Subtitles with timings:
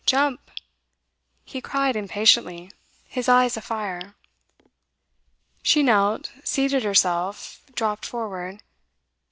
[0.07, 0.49] Jump!'
[1.45, 2.71] he cried impatiently,
[3.07, 4.15] his eyes afire.
[5.61, 8.63] She knelt, seated herself, dropped forward.